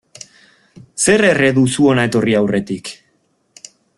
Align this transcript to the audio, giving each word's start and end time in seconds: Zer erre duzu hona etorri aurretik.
Zer 1.05 1.23
erre 1.27 1.51
duzu 1.59 1.87
hona 1.91 2.07
etorri 2.11 2.37
aurretik. 2.41 2.93